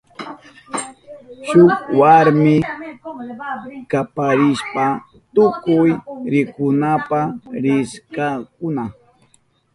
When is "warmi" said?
1.99-2.55